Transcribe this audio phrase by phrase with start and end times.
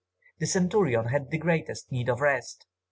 [0.39, 2.65] The Centurion had the greatest need of rest.